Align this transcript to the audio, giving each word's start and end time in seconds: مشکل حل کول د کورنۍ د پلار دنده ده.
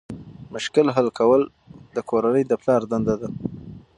مشکل 0.53 0.85
حل 0.95 1.07
کول 1.19 1.41
د 1.95 1.97
کورنۍ 2.09 2.43
د 2.47 2.53
پلار 2.61 2.81
دنده 2.91 3.15
ده. 3.21 3.29